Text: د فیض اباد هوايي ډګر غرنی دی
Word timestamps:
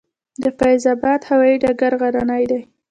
د 0.41 0.43
فیض 0.57 0.83
اباد 0.93 1.21
هوايي 1.29 1.55
ډګر 1.63 1.93
غرنی 2.01 2.43
دی 2.51 2.61